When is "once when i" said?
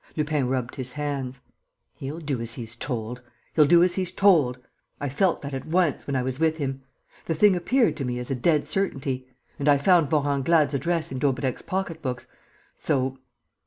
5.67-6.23